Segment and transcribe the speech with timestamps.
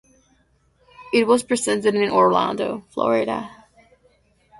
[1.13, 3.51] It was presented in Orlando, Florida.